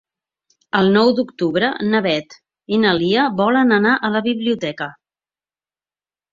[0.79, 2.39] El nou d'octubre na Beth
[2.77, 4.93] i na Lia volen anar a la biblioteca.